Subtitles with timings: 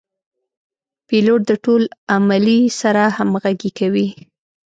[1.07, 1.81] پیلوټ د ټول
[2.15, 4.07] عملې سره همغږي کوي.